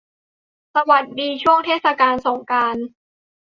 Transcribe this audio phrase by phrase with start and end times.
[0.75, 2.85] สวัสดีช่วงเทศกาลสงกรานต์